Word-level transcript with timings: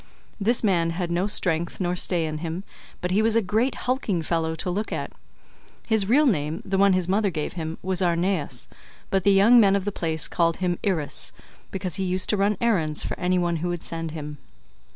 This 0.39 0.63
man 0.63 0.89
had 0.89 1.11
no 1.11 1.27
strength 1.27 1.79
nor 1.79 1.95
stay 1.95 2.25
in 2.25 2.39
him, 2.39 2.63
but 3.01 3.11
he 3.11 3.21
was 3.21 3.35
a 3.35 3.39
great 3.43 3.75
hulking 3.85 4.23
fellow 4.23 4.55
to 4.55 4.69
look 4.71 4.91
at; 4.91 5.11
his 5.85 6.09
real 6.09 6.25
name, 6.25 6.63
the 6.65 6.79
one 6.79 6.93
his 6.93 7.07
mother 7.07 7.29
gave 7.29 7.53
him, 7.53 7.77
was 7.83 8.01
Arnaeus, 8.01 8.67
but 9.11 9.23
the 9.23 9.31
young 9.31 9.59
men 9.59 9.75
of 9.75 9.85
the 9.85 9.91
place 9.91 10.27
called 10.27 10.57
him 10.57 10.79
Irus,148 10.83 11.43
because 11.69 11.95
he 11.97 12.03
used 12.03 12.31
to 12.31 12.37
run 12.37 12.57
errands 12.59 13.03
for 13.03 13.15
any 13.19 13.37
one 13.37 13.57
who 13.57 13.69
would 13.69 13.83
send 13.83 14.09
him. 14.09 14.39